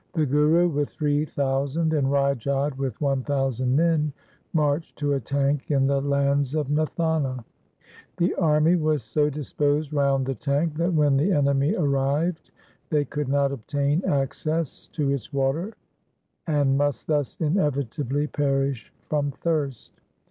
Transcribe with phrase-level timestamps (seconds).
[0.13, 4.11] The Guru with three thousand, and Rai Jodh with one thousand men
[4.51, 7.45] marched to a tank in the lands of Nathana.
[8.17, 12.49] The army was so disposed round the tank that when the enemy arrived
[12.89, 15.73] they could not obtain access to its water,
[16.47, 20.01] and must thus inevitably perish from thirst.